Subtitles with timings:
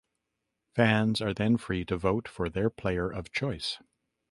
[0.73, 3.77] Fans are then free to vote for their player of choice.